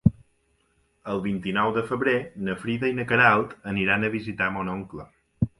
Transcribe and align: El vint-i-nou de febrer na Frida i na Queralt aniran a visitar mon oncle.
El 1.13 1.21
vint-i-nou 1.25 1.75
de 1.75 1.83
febrer 1.91 2.17
na 2.47 2.57
Frida 2.63 2.91
i 2.95 2.97
na 3.01 3.07
Queralt 3.13 3.55
aniran 3.75 4.09
a 4.09 4.13
visitar 4.19 4.53
mon 4.57 4.77
oncle. 4.79 5.11